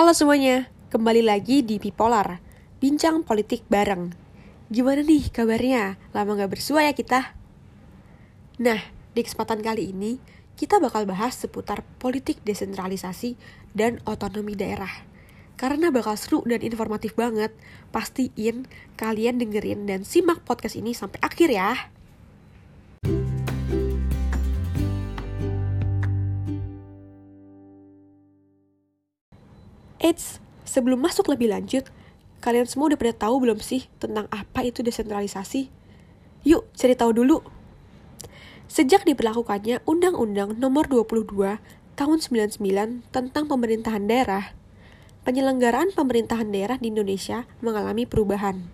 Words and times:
Halo 0.00 0.16
semuanya, 0.16 0.64
kembali 0.88 1.20
lagi 1.20 1.60
di 1.60 1.76
Bipolar, 1.76 2.40
bincang 2.80 3.20
politik 3.20 3.68
bareng. 3.68 4.08
Gimana 4.72 5.04
nih 5.04 5.28
kabarnya? 5.28 6.00
Lama 6.16 6.40
gak 6.40 6.56
bersua 6.56 6.88
ya 6.88 6.96
kita? 6.96 7.36
Nah, 8.64 8.80
di 9.12 9.20
kesempatan 9.20 9.60
kali 9.60 9.92
ini, 9.92 10.16
kita 10.56 10.80
bakal 10.80 11.04
bahas 11.04 11.36
seputar 11.36 11.84
politik 12.00 12.40
desentralisasi 12.48 13.36
dan 13.76 14.00
otonomi 14.08 14.56
daerah. 14.56 15.04
Karena 15.60 15.92
bakal 15.92 16.16
seru 16.16 16.40
dan 16.48 16.64
informatif 16.64 17.12
banget, 17.12 17.52
pastiin 17.92 18.72
kalian 18.96 19.36
dengerin 19.36 19.84
dan 19.84 20.08
simak 20.08 20.40
podcast 20.48 20.80
ini 20.80 20.96
sampai 20.96 21.20
akhir 21.20 21.52
ya. 21.52 21.76
Eits, 30.00 30.40
sebelum 30.64 30.96
masuk 30.96 31.28
lebih 31.28 31.52
lanjut, 31.52 31.84
kalian 32.40 32.64
semua 32.64 32.88
udah 32.88 32.96
pada 32.96 33.28
tahu 33.28 33.44
belum 33.44 33.60
sih 33.60 33.84
tentang 34.00 34.24
apa 34.32 34.64
itu 34.64 34.80
desentralisasi? 34.80 35.68
Yuk, 36.48 36.64
cari 36.72 36.96
tahu 36.96 37.12
dulu. 37.12 37.44
Sejak 38.64 39.04
diberlakukannya 39.04 39.84
Undang-Undang 39.84 40.56
Nomor 40.56 40.88
22 40.88 41.60
Tahun 42.00 42.16
99 42.16 42.64
tentang 43.12 43.44
pemerintahan 43.44 44.08
daerah, 44.08 44.56
penyelenggaraan 45.28 45.92
pemerintahan 45.92 46.48
daerah 46.48 46.80
di 46.80 46.88
Indonesia 46.88 47.44
mengalami 47.60 48.08
perubahan, 48.08 48.72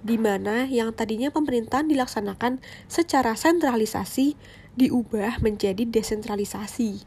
di 0.00 0.16
mana 0.16 0.64
yang 0.64 0.96
tadinya 0.96 1.28
pemerintahan 1.28 1.84
dilaksanakan 1.84 2.64
secara 2.88 3.36
sentralisasi 3.36 4.40
diubah 4.72 5.44
menjadi 5.44 5.84
desentralisasi. 5.84 7.04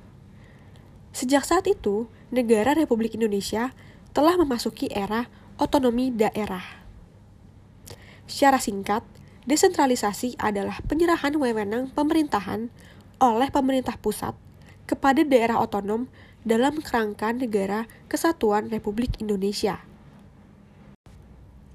Sejak 1.16 1.48
saat 1.48 1.64
itu, 1.64 2.12
negara 2.27 2.76
Republik 2.76 3.16
Indonesia 3.16 3.71
telah 4.12 4.35
memasuki 4.35 4.91
era 4.91 5.32
otonomi 5.55 6.12
daerah. 6.12 6.84
Secara 8.27 8.60
singkat, 8.60 8.99
desentralisasi 9.48 10.36
adalah 10.36 10.84
penyerahan 10.84 11.40
wewenang 11.40 11.88
pemerintahan 11.96 12.68
oleh 13.24 13.48
pemerintah 13.48 13.96
pusat 13.96 14.36
kepada 14.84 15.24
daerah 15.24 15.63
otonom 15.63 16.12
dalam 16.43 16.84
kerangka 16.84 17.32
negara 17.32 17.88
kesatuan 18.12 18.68
Republik 18.68 19.16
Indonesia. 19.24 19.88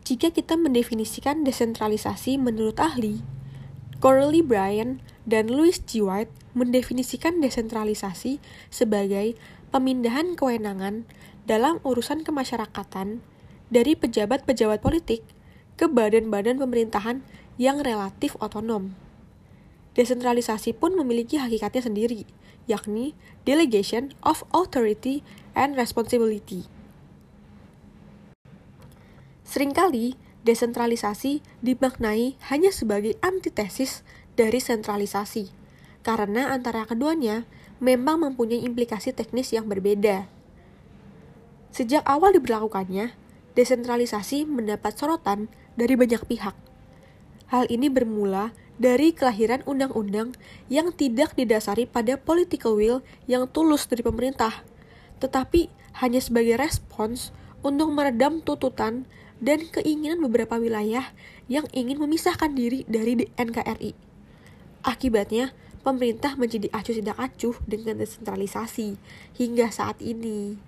Jika 0.05 0.37
kita 0.37 0.61
mendefinisikan 0.61 1.49
desentralisasi 1.49 2.37
menurut 2.37 2.77
ahli, 2.77 3.25
Corley 4.05 4.45
Bryan 4.45 5.01
dan 5.25 5.49
Louis 5.49 5.81
G. 5.81 6.05
White 6.05 6.40
mendefinisikan 6.53 7.39
desentralisasi 7.39 8.43
sebagai 8.69 9.39
pemindahan 9.71 10.35
kewenangan 10.35 11.07
dalam 11.47 11.79
urusan 11.87 12.27
kemasyarakatan 12.27 13.23
dari 13.71 13.95
pejabat-pejabat 13.95 14.83
politik 14.83 15.23
ke 15.79 15.87
badan-badan 15.87 16.59
pemerintahan 16.59 17.23
yang 17.57 17.81
relatif 17.81 18.35
otonom. 18.43 18.93
Desentralisasi 19.95 20.75
pun 20.75 20.95
memiliki 20.99 21.39
hakikatnya 21.39 21.83
sendiri, 21.87 22.23
yakni 22.67 23.15
delegation 23.47 24.15
of 24.23 24.43
authority 24.51 25.23
and 25.55 25.79
responsibility. 25.79 26.67
Seringkali, 29.47 30.15
desentralisasi 30.47 31.43
dimaknai 31.59 32.39
hanya 32.55 32.71
sebagai 32.71 33.19
antitesis 33.19 34.07
dari 34.39 34.63
sentralisasi 34.63 35.60
karena 36.01 36.53
antara 36.53 36.89
keduanya 36.89 37.45
memang 37.81 38.21
mempunyai 38.21 38.61
implikasi 38.65 39.13
teknis 39.13 39.53
yang 39.53 39.69
berbeda. 39.69 40.29
Sejak 41.71 42.03
awal 42.05 42.35
diberlakukannya, 42.35 43.15
desentralisasi 43.55 44.45
mendapat 44.45 44.97
sorotan 44.97 45.47
dari 45.79 45.95
banyak 45.95 46.23
pihak. 46.27 46.57
Hal 47.51 47.67
ini 47.71 47.91
bermula 47.91 48.55
dari 48.81 49.13
kelahiran 49.13 49.61
undang-undang 49.69 50.33
yang 50.73 50.91
tidak 50.95 51.37
didasari 51.37 51.85
pada 51.85 52.17
political 52.17 52.79
will 52.79 53.05
yang 53.29 53.45
tulus 53.51 53.85
dari 53.85 54.01
pemerintah, 54.01 54.65
tetapi 55.21 55.69
hanya 56.01 56.21
sebagai 56.23 56.57
respons 56.57 57.35
untuk 57.61 57.93
meredam 57.93 58.41
tuntutan 58.41 59.05
dan 59.41 59.69
keinginan 59.69 60.21
beberapa 60.25 60.57
wilayah 60.57 61.13
yang 61.51 61.69
ingin 61.77 62.01
memisahkan 62.01 62.55
diri 62.57 62.89
dari 62.89 63.29
NKRI. 63.37 63.93
Akibatnya, 64.81 65.53
pemerintah 65.81 66.37
menjadi 66.37 66.69
acuh 66.73 66.97
tidak 66.97 67.17
acuh 67.17 67.57
dengan 67.65 68.01
desentralisasi 68.01 69.01
hingga 69.37 69.73
saat 69.73 70.01
ini. 70.05 70.61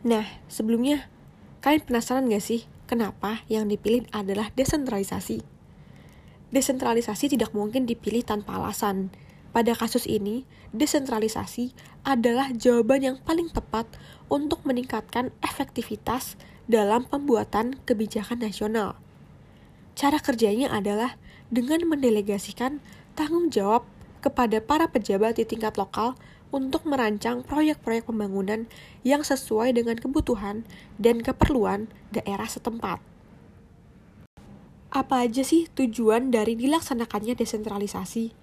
Nah, 0.00 0.24
sebelumnya, 0.48 1.06
kalian 1.60 1.84
penasaran 1.84 2.26
gak 2.32 2.40
sih 2.40 2.64
kenapa 2.88 3.44
yang 3.52 3.68
dipilih 3.68 4.08
adalah 4.10 4.48
desentralisasi? 4.56 5.44
Desentralisasi 6.50 7.30
tidak 7.36 7.54
mungkin 7.54 7.86
dipilih 7.86 8.26
tanpa 8.26 8.58
alasan. 8.58 9.14
Pada 9.50 9.74
kasus 9.74 10.06
ini, 10.06 10.46
desentralisasi 10.74 11.74
adalah 12.06 12.50
jawaban 12.54 13.02
yang 13.02 13.16
paling 13.22 13.50
tepat 13.50 13.86
untuk 14.30 14.62
meningkatkan 14.66 15.34
efektivitas 15.42 16.38
dalam 16.70 17.06
pembuatan 17.06 17.78
kebijakan 17.82 18.46
nasional. 18.46 18.94
Cara 19.98 20.22
kerjanya 20.22 20.70
adalah 20.70 21.18
dengan 21.50 21.82
mendelegasikan 21.90 22.78
tanggung 23.18 23.50
jawab 23.50 23.86
kepada 24.20 24.60
para 24.60 24.86
pejabat 24.86 25.40
di 25.40 25.48
tingkat 25.48 25.80
lokal 25.80 26.14
untuk 26.50 26.84
merancang 26.86 27.46
proyek-proyek 27.46 28.10
pembangunan 28.10 28.66
yang 29.06 29.22
sesuai 29.22 29.74
dengan 29.74 29.96
kebutuhan 29.96 30.66
dan 30.98 31.22
keperluan 31.22 31.88
daerah 32.10 32.46
setempat. 32.46 32.98
Apa 34.90 35.22
aja 35.22 35.46
sih 35.46 35.70
tujuan 35.70 36.34
dari 36.34 36.58
dilaksanakannya 36.58 37.38
desentralisasi? 37.38 38.34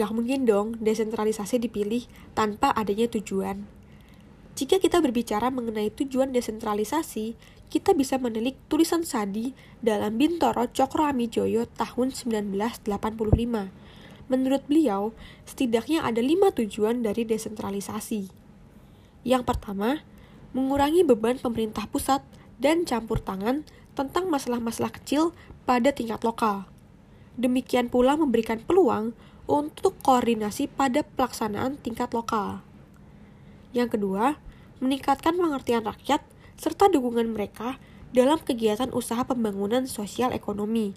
Gak 0.00 0.10
mungkin 0.16 0.48
dong 0.48 0.80
desentralisasi 0.80 1.60
dipilih 1.60 2.08
tanpa 2.32 2.72
adanya 2.72 3.04
tujuan. 3.12 3.68
Jika 4.56 4.80
kita 4.80 5.04
berbicara 5.04 5.52
mengenai 5.52 5.92
tujuan 5.92 6.32
desentralisasi, 6.32 7.36
kita 7.68 7.92
bisa 7.92 8.16
menilik 8.16 8.56
tulisan 8.66 9.04
Sadi 9.04 9.52
dalam 9.84 10.16
Bintoro 10.16 10.66
Cokro 10.72 11.06
Amijoyo 11.06 11.68
tahun 11.68 12.16
1985 12.16 13.79
Menurut 14.30 14.62
beliau, 14.70 15.10
setidaknya 15.42 16.06
ada 16.06 16.22
lima 16.22 16.54
tujuan 16.54 17.02
dari 17.02 17.26
desentralisasi. 17.26 18.30
Yang 19.26 19.42
pertama, 19.42 20.06
mengurangi 20.54 21.02
beban 21.02 21.42
pemerintah 21.42 21.90
pusat 21.90 22.22
dan 22.62 22.86
campur 22.86 23.18
tangan 23.18 23.66
tentang 23.98 24.30
masalah-masalah 24.30 24.94
kecil 24.94 25.34
pada 25.66 25.90
tingkat 25.90 26.22
lokal. 26.22 26.70
Demikian 27.34 27.90
pula 27.90 28.14
memberikan 28.14 28.62
peluang 28.62 29.18
untuk 29.50 29.98
koordinasi 30.06 30.70
pada 30.70 31.02
pelaksanaan 31.02 31.82
tingkat 31.82 32.14
lokal. 32.14 32.62
Yang 33.74 33.98
kedua, 33.98 34.38
meningkatkan 34.78 35.34
pengertian 35.34 35.82
rakyat 35.82 36.22
serta 36.54 36.86
dukungan 36.86 37.34
mereka 37.34 37.82
dalam 38.14 38.38
kegiatan 38.38 38.90
usaha 38.94 39.26
pembangunan 39.26 39.86
sosial 39.90 40.30
ekonomi. 40.30 40.94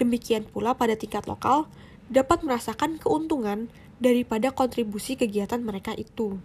Demikian 0.00 0.48
pula 0.48 0.72
pada 0.72 0.96
tingkat 0.96 1.28
lokal, 1.28 1.68
dapat 2.12 2.44
merasakan 2.44 3.00
keuntungan 3.00 3.72
daripada 3.96 4.52
kontribusi 4.52 5.16
kegiatan 5.16 5.64
mereka 5.64 5.96
itu. 5.96 6.36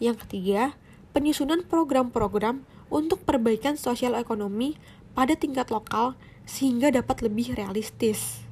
Yang 0.00 0.26
ketiga, 0.26 0.72
penyusunan 1.12 1.62
program-program 1.68 2.64
untuk 2.88 3.22
perbaikan 3.22 3.76
sosial 3.76 4.16
ekonomi 4.16 4.80
pada 5.12 5.36
tingkat 5.36 5.68
lokal 5.68 6.16
sehingga 6.48 6.88
dapat 6.88 7.20
lebih 7.20 7.52
realistis. 7.54 8.42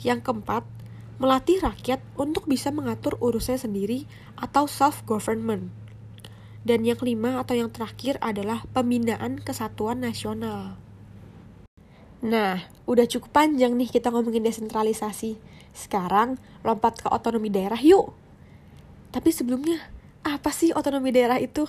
Yang 0.00 0.30
keempat, 0.30 0.62
melatih 1.18 1.62
rakyat 1.62 2.02
untuk 2.18 2.46
bisa 2.46 2.70
mengatur 2.74 3.18
urusan 3.18 3.58
sendiri 3.58 4.06
atau 4.38 4.66
self-government. 4.66 5.70
Dan 6.64 6.88
yang 6.88 6.96
kelima 6.96 7.44
atau 7.44 7.54
yang 7.54 7.68
terakhir 7.68 8.16
adalah 8.24 8.64
pembinaan 8.72 9.36
kesatuan 9.42 10.00
nasional. 10.00 10.83
Nah, 12.24 12.64
udah 12.88 13.04
cukup 13.04 13.36
panjang 13.36 13.76
nih 13.76 13.92
kita 13.92 14.08
ngomongin 14.08 14.48
desentralisasi. 14.48 15.36
Sekarang 15.76 16.40
lompat 16.64 17.04
ke 17.04 17.12
otonomi 17.12 17.52
daerah 17.52 17.76
yuk. 17.76 18.16
Tapi 19.12 19.28
sebelumnya, 19.28 19.92
apa 20.24 20.48
sih 20.48 20.72
otonomi 20.72 21.12
daerah 21.12 21.36
itu? 21.36 21.68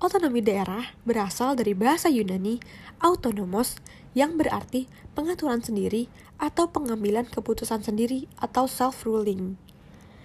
Otonomi 0.00 0.40
daerah 0.40 0.96
berasal 1.04 1.60
dari 1.60 1.76
bahasa 1.76 2.08
Yunani 2.08 2.56
autonomos 3.04 3.76
yang 4.16 4.40
berarti 4.40 4.88
pengaturan 5.12 5.60
sendiri 5.60 6.08
atau 6.40 6.72
pengambilan 6.72 7.28
keputusan 7.28 7.84
sendiri 7.84 8.32
atau 8.40 8.64
self-ruling. 8.64 9.60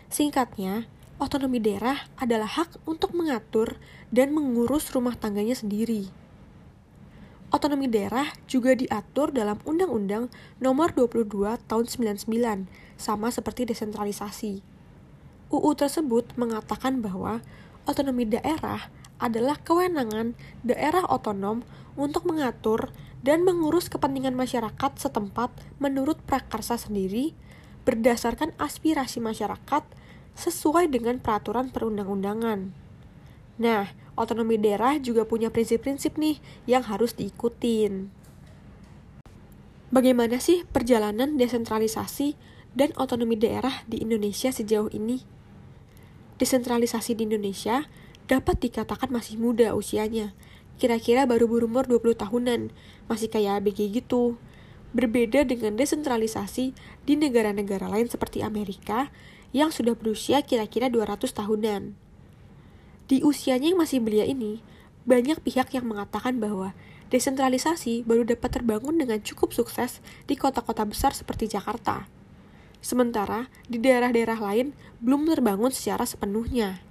Singkatnya, 0.08 0.88
otonomi 1.20 1.60
daerah 1.60 2.08
adalah 2.16 2.48
hak 2.48 2.88
untuk 2.88 3.12
mengatur 3.12 3.76
dan 4.16 4.32
mengurus 4.32 4.96
rumah 4.96 5.20
tangganya 5.20 5.60
sendiri. 5.60 6.08
Otonomi 7.54 7.86
daerah 7.86 8.34
juga 8.50 8.74
diatur 8.74 9.30
dalam 9.30 9.62
Undang-Undang 9.64 10.34
Nomor 10.58 10.98
22 10.98 11.30
Tahun 11.70 11.86
99, 11.86 12.26
sama 12.98 13.30
seperti 13.30 13.70
desentralisasi. 13.70 14.66
UU 15.54 15.72
tersebut 15.78 16.34
mengatakan 16.36 17.06
bahwa 17.06 17.46
otonomi 17.86 18.26
daerah 18.26 18.90
adalah 19.22 19.56
kewenangan 19.62 20.36
daerah 20.66 21.06
otonom 21.08 21.64
untuk 21.96 22.28
mengatur 22.28 22.92
dan 23.24 23.48
mengurus 23.48 23.88
kepentingan 23.88 24.36
masyarakat 24.36 24.92
setempat 25.00 25.54
menurut 25.80 26.20
prakarsa 26.28 26.76
sendiri 26.76 27.32
berdasarkan 27.86 28.52
aspirasi 28.58 29.22
masyarakat 29.22 29.86
sesuai 30.36 30.92
dengan 30.92 31.22
peraturan 31.22 31.72
perundang-undangan. 31.72 32.85
Nah, 33.56 33.88
otonomi 34.20 34.60
daerah 34.60 35.00
juga 35.00 35.24
punya 35.24 35.48
prinsip-prinsip 35.48 36.20
nih 36.20 36.44
yang 36.68 36.84
harus 36.84 37.16
diikutin. 37.16 38.12
Bagaimana 39.96 40.44
sih 40.44 40.68
perjalanan 40.68 41.40
desentralisasi 41.40 42.36
dan 42.76 42.92
otonomi 43.00 43.40
daerah 43.40 43.88
di 43.88 44.04
Indonesia 44.04 44.52
sejauh 44.52 44.92
ini? 44.92 45.24
Desentralisasi 46.36 47.16
di 47.16 47.24
Indonesia 47.24 47.88
dapat 48.28 48.60
dikatakan 48.60 49.08
masih 49.08 49.40
muda 49.40 49.72
usianya. 49.72 50.36
Kira-kira 50.76 51.24
baru 51.24 51.48
berumur 51.48 51.88
20 51.88 52.20
tahunan, 52.20 52.76
masih 53.08 53.32
kayak 53.32 53.64
ABG 53.64 53.96
gitu. 53.96 54.36
Berbeda 54.92 55.48
dengan 55.48 55.80
desentralisasi 55.80 56.76
di 57.08 57.14
negara-negara 57.16 57.88
lain 57.88 58.12
seperti 58.12 58.44
Amerika 58.44 59.08
yang 59.56 59.72
sudah 59.72 59.96
berusia 59.96 60.44
kira-kira 60.44 60.92
200 60.92 61.32
tahunan. 61.32 62.05
Di 63.06 63.22
usianya 63.22 63.70
yang 63.70 63.78
masih 63.78 64.02
belia 64.02 64.26
ini, 64.26 64.66
banyak 65.06 65.46
pihak 65.46 65.78
yang 65.78 65.86
mengatakan 65.86 66.42
bahwa 66.42 66.74
desentralisasi 67.14 68.02
baru 68.02 68.26
dapat 68.26 68.58
terbangun 68.58 68.98
dengan 68.98 69.22
cukup 69.22 69.54
sukses 69.54 70.02
di 70.26 70.34
kota-kota 70.34 70.82
besar 70.90 71.14
seperti 71.14 71.46
Jakarta. 71.46 72.10
Sementara 72.82 73.54
di 73.70 73.78
daerah-daerah 73.78 74.42
lain 74.42 74.74
belum 75.06 75.30
terbangun 75.30 75.70
secara 75.70 76.10
sepenuhnya. 76.10 76.82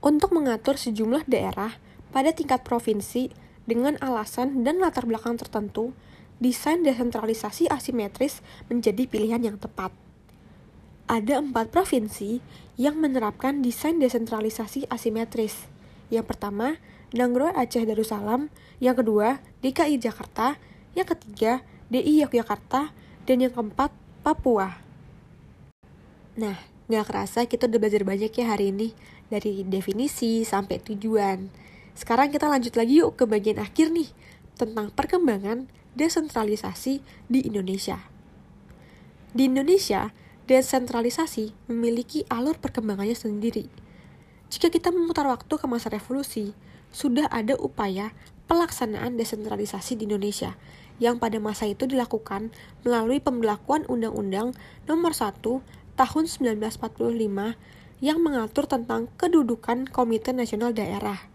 Untuk 0.00 0.32
mengatur 0.32 0.80
sejumlah 0.80 1.28
daerah 1.28 1.76
pada 2.08 2.32
tingkat 2.32 2.64
provinsi 2.64 3.28
dengan 3.68 4.00
alasan 4.00 4.64
dan 4.64 4.80
latar 4.80 5.04
belakang 5.04 5.36
tertentu, 5.36 5.92
desain 6.40 6.80
desentralisasi 6.80 7.68
asimetris 7.68 8.40
menjadi 8.72 9.04
pilihan 9.04 9.52
yang 9.52 9.60
tepat 9.60 9.92
ada 11.06 11.38
empat 11.38 11.70
provinsi 11.70 12.42
yang 12.76 12.98
menerapkan 12.98 13.62
desain 13.62 13.96
desentralisasi 14.02 14.90
asimetris. 14.90 15.70
Yang 16.10 16.34
pertama, 16.34 16.78
Nanggro 17.14 17.50
Aceh 17.54 17.86
Darussalam, 17.86 18.50
yang 18.82 18.98
kedua, 18.98 19.38
DKI 19.62 20.02
Jakarta, 20.02 20.58
yang 20.98 21.06
ketiga, 21.06 21.62
DI 21.88 22.26
Yogyakarta, 22.26 22.90
dan 23.26 23.36
yang 23.38 23.54
keempat, 23.54 23.94
Papua. 24.26 24.82
Nah, 26.34 26.58
nggak 26.90 27.06
kerasa 27.06 27.46
kita 27.46 27.70
udah 27.70 27.78
belajar 27.78 28.02
banyak 28.02 28.32
ya 28.34 28.46
hari 28.50 28.74
ini, 28.74 28.90
dari 29.30 29.62
definisi 29.66 30.42
sampai 30.42 30.82
tujuan. 30.82 31.50
Sekarang 31.94 32.28
kita 32.28 32.50
lanjut 32.50 32.74
lagi 32.74 33.00
yuk 33.00 33.14
ke 33.16 33.24
bagian 33.24 33.62
akhir 33.62 33.94
nih, 33.94 34.10
tentang 34.58 34.90
perkembangan 34.90 35.70
desentralisasi 35.94 37.00
di 37.30 37.40
Indonesia. 37.46 38.02
Di 39.32 39.48
Indonesia, 39.48 40.12
desentralisasi 40.46 41.50
memiliki 41.66 42.22
alur 42.30 42.54
perkembangannya 42.62 43.18
sendiri. 43.18 43.66
Jika 44.46 44.70
kita 44.70 44.94
memutar 44.94 45.26
waktu 45.26 45.50
ke 45.58 45.66
masa 45.66 45.90
revolusi, 45.90 46.54
sudah 46.94 47.26
ada 47.34 47.58
upaya 47.58 48.14
pelaksanaan 48.46 49.18
desentralisasi 49.18 49.98
di 49.98 50.06
Indonesia 50.06 50.54
yang 51.02 51.18
pada 51.18 51.36
masa 51.42 51.66
itu 51.66 51.84
dilakukan 51.84 52.54
melalui 52.86 53.18
pembelakuan 53.18 53.84
Undang-Undang 53.90 54.56
Nomor 54.86 55.12
1 55.12 55.42
Tahun 55.96 56.24
1945 56.28 56.78
yang 58.04 58.18
mengatur 58.20 58.68
tentang 58.68 59.08
kedudukan 59.16 59.88
Komite 59.88 60.30
Nasional 60.30 60.76
Daerah. 60.76 61.26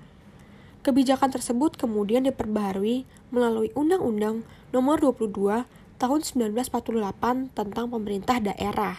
Kebijakan 0.81 1.29
tersebut 1.29 1.77
kemudian 1.77 2.25
diperbaharui 2.25 3.05
melalui 3.29 3.69
Undang-Undang 3.77 4.45
Nomor 4.71 4.97
22 5.03 5.67
tahun 6.01 6.25
1948 6.25 7.53
tentang 7.53 7.85
pemerintah 7.85 8.41
daerah. 8.41 8.97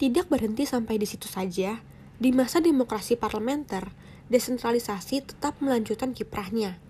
Tidak 0.00 0.32
berhenti 0.32 0.64
sampai 0.64 0.96
di 0.96 1.04
situ 1.04 1.28
saja, 1.28 1.84
di 2.16 2.32
masa 2.32 2.64
demokrasi 2.64 3.20
parlementer, 3.20 3.92
desentralisasi 4.32 5.28
tetap 5.28 5.60
melanjutkan 5.60 6.16
kiprahnya. 6.16 6.80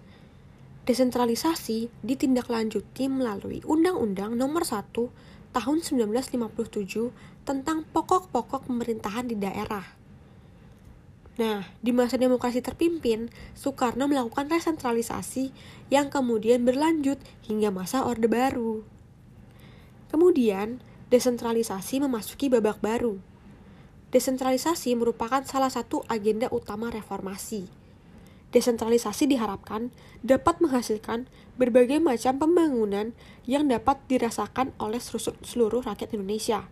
Desentralisasi 0.86 1.90
ditindaklanjuti 2.06 3.10
melalui 3.10 3.66
Undang-Undang 3.66 4.38
Nomor 4.38 4.62
1 4.62 4.94
Tahun 5.54 5.78
1957 5.82 7.46
tentang 7.46 7.82
pokok-pokok 7.90 8.70
pemerintahan 8.70 9.26
di 9.26 9.38
daerah 9.38 10.03
Nah, 11.34 11.66
di 11.82 11.90
masa 11.90 12.14
demokrasi 12.14 12.62
terpimpin, 12.62 13.26
Soekarno 13.58 14.06
melakukan 14.06 14.46
resentralisasi 14.46 15.50
yang 15.90 16.06
kemudian 16.06 16.62
berlanjut 16.62 17.18
hingga 17.42 17.74
masa 17.74 18.06
Orde 18.06 18.30
Baru. 18.30 18.86
Kemudian, 20.14 20.78
desentralisasi 21.10 21.98
memasuki 21.98 22.46
babak 22.46 22.78
baru. 22.78 23.18
Desentralisasi 24.14 24.94
merupakan 24.94 25.42
salah 25.42 25.74
satu 25.74 26.06
agenda 26.06 26.46
utama 26.54 26.86
reformasi. 26.94 27.66
Desentralisasi 28.54 29.26
diharapkan 29.26 29.90
dapat 30.22 30.62
menghasilkan 30.62 31.26
berbagai 31.58 31.98
macam 31.98 32.38
pembangunan 32.38 33.10
yang 33.42 33.66
dapat 33.66 33.98
dirasakan 34.06 34.70
oleh 34.78 35.02
seluruh 35.42 35.82
rakyat 35.82 36.14
Indonesia 36.14 36.70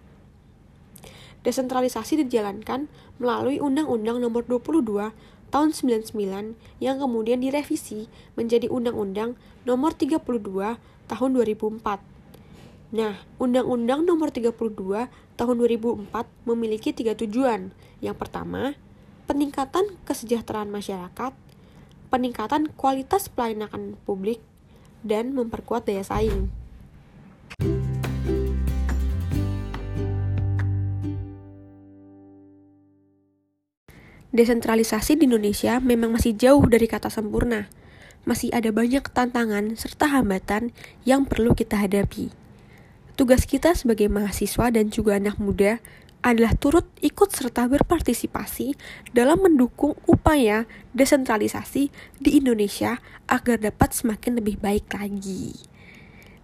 desentralisasi 1.43 2.23
dijalankan 2.27 2.87
melalui 3.19 3.59
Undang-Undang 3.59 4.23
Nomor 4.23 4.47
22 4.47 5.12
Tahun 5.53 5.69
99 5.69 6.17
yang 6.81 6.97
kemudian 6.97 7.44
direvisi 7.44 8.09
menjadi 8.41 8.73
Undang-Undang 8.73 9.37
Nomor 9.69 9.93
32 9.93 10.25
Tahun 11.12 11.31
2004. 11.37 12.00
Nah, 12.97 13.21
Undang-Undang 13.37 14.00
Nomor 14.09 14.33
32 14.33 14.56
Tahun 15.37 15.56
2004 15.61 16.09
memiliki 16.49 16.97
tiga 16.97 17.12
tujuan. 17.12 17.77
Yang 18.00 18.17
pertama, 18.17 18.77
peningkatan 19.29 19.97
kesejahteraan 20.09 20.73
masyarakat, 20.73 21.33
peningkatan 22.09 22.73
kualitas 22.73 23.29
pelayanan 23.29 24.00
publik, 24.09 24.41
dan 25.05 25.35
memperkuat 25.37 25.85
daya 25.85 26.06
saing. 26.06 26.49
Desentralisasi 34.32 35.20
di 35.20 35.29
Indonesia 35.29 35.77
memang 35.77 36.17
masih 36.17 36.32
jauh 36.32 36.65
dari 36.65 36.89
kata 36.89 37.12
sempurna. 37.12 37.69
Masih 38.24 38.48
ada 38.56 38.72
banyak 38.72 39.05
tantangan 39.12 39.77
serta 39.77 40.08
hambatan 40.08 40.72
yang 41.05 41.29
perlu 41.29 41.53
kita 41.53 41.77
hadapi. 41.77 42.32
Tugas 43.12 43.44
kita 43.44 43.77
sebagai 43.77 44.08
mahasiswa 44.08 44.72
dan 44.72 44.89
juga 44.89 45.20
anak 45.20 45.36
muda 45.36 45.84
adalah 46.24 46.56
turut 46.56 46.89
ikut 47.05 47.29
serta 47.29 47.69
berpartisipasi 47.69 48.79
dalam 49.12 49.43
mendukung 49.43 49.98
upaya 50.08 50.65
desentralisasi 50.96 51.93
di 52.22 52.31
Indonesia 52.39 53.03
agar 53.29 53.60
dapat 53.60 53.93
semakin 53.93 54.41
lebih 54.41 54.56
baik 54.62 54.96
lagi. 54.96 55.53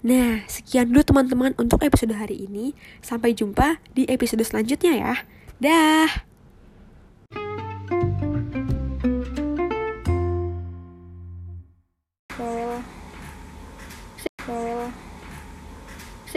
Nah, 0.04 0.44
sekian 0.46 0.92
dulu 0.92 1.02
teman-teman 1.02 1.56
untuk 1.56 1.82
episode 1.82 2.12
hari 2.14 2.46
ini. 2.46 2.74
Sampai 3.00 3.32
jumpa 3.32 3.80
di 3.96 4.04
episode 4.10 4.44
selanjutnya 4.44 4.92
ya. 4.98 5.14
Dah. 5.58 6.27